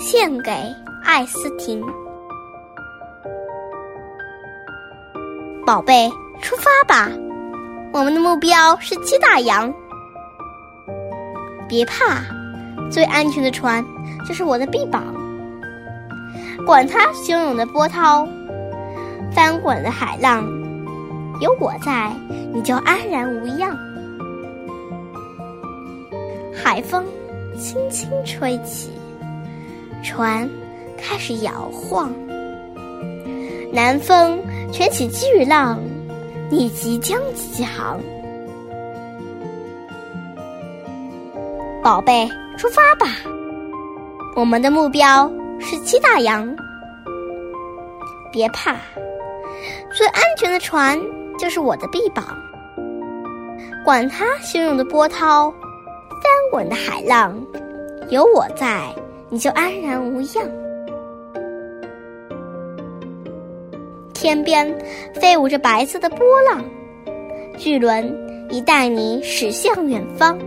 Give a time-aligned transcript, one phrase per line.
[0.00, 0.50] 献给
[1.04, 1.84] 艾斯汀。
[5.66, 6.10] 宝贝，
[6.40, 7.12] 出发吧！
[7.92, 9.72] 我们的目标是七大洋。
[11.68, 12.22] 别怕，
[12.90, 13.84] 最安全的船
[14.26, 15.04] 就是我的臂膀。
[16.66, 18.26] 管它汹涌的波涛、
[19.30, 20.48] 翻滚的海浪，
[21.42, 22.10] 有我在，
[22.54, 23.76] 你就安然无恙。
[26.54, 27.04] 海风
[27.58, 28.90] 轻轻吹起，
[30.02, 30.48] 船
[30.98, 32.12] 开始摇晃。
[33.72, 34.40] 南风
[34.72, 35.78] 卷起巨浪，
[36.50, 38.00] 你即将起航。
[41.82, 43.16] 宝贝，出发吧！
[44.36, 46.54] 我们的目标是七大洋。
[48.32, 48.76] 别怕，
[49.92, 51.00] 最安全的船
[51.38, 52.24] 就是我的臂膀。
[53.84, 55.52] 管它汹涌的波涛。
[56.22, 57.34] 翻滚的海浪，
[58.10, 58.94] 有我在，
[59.30, 60.44] 你就安然无恙。
[64.12, 64.76] 天边
[65.14, 66.62] 飞舞着白色的波浪，
[67.56, 68.12] 巨轮
[68.50, 70.38] 已带你驶向远方。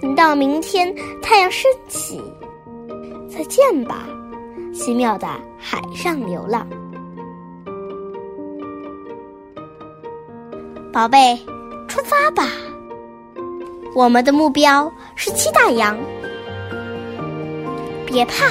[0.00, 0.92] 等到明天
[1.22, 2.20] 太阳升起，
[3.28, 4.08] 再见吧，
[4.74, 6.66] 奇妙的海上流浪。
[10.92, 11.38] 宝贝，
[11.86, 12.48] 出发吧！
[13.94, 15.96] 我们的目标是七大洋，
[18.12, 18.44] 别怕，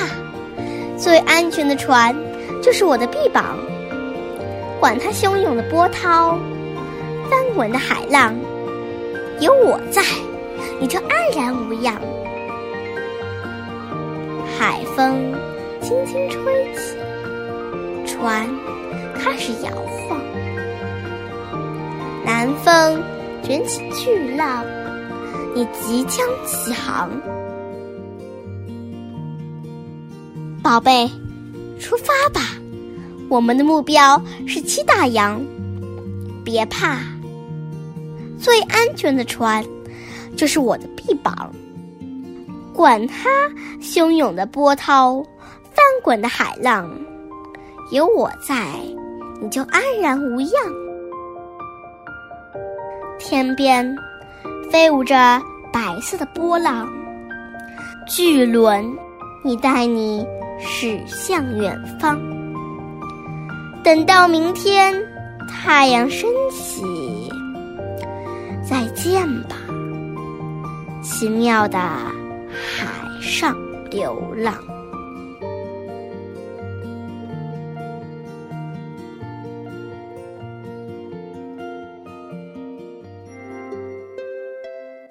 [0.97, 2.15] 最安全的船
[2.63, 3.59] 就是我的臂膀。
[4.79, 6.35] 管它汹涌的波涛、
[7.29, 8.33] 翻滚的海浪，
[9.39, 10.01] 有我在，
[10.79, 11.95] 你就安然无恙。
[14.57, 15.31] 海风
[15.79, 16.41] 轻轻吹
[16.73, 16.97] 起，
[18.07, 18.49] 船
[19.13, 19.69] 开始摇
[20.09, 20.19] 晃，
[22.25, 22.99] 南风
[23.43, 24.65] 卷起巨浪。
[25.53, 27.11] 你即将起航，
[30.63, 31.09] 宝贝，
[31.79, 32.41] 出发吧！
[33.29, 35.41] 我们的目标是七大洋。
[36.43, 36.99] 别怕，
[38.39, 39.63] 最安全的船
[40.35, 41.51] 就是我的臂膀。
[42.73, 43.29] 管它
[43.79, 45.23] 汹涌的波涛、
[45.63, 46.89] 翻滚的海浪，
[47.91, 48.79] 有我在，
[49.41, 50.51] 你就安然无恙。
[53.19, 53.95] 天边。
[54.71, 55.41] 飞舞着
[55.73, 56.87] 白色的波浪，
[58.07, 58.89] 巨轮
[59.43, 60.25] 已带你
[60.61, 62.19] 驶向远方。
[63.83, 64.95] 等到明天
[65.47, 66.83] 太阳升起，
[68.63, 69.55] 再见吧，
[71.01, 72.87] 奇妙的海
[73.21, 73.55] 上
[73.89, 74.53] 流浪。